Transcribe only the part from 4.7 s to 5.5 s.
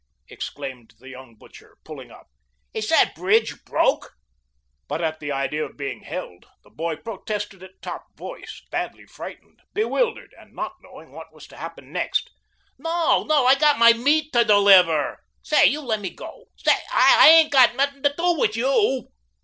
But at the